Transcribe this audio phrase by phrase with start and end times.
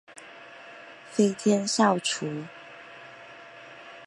[1.11, 2.47] 飞天扫帚。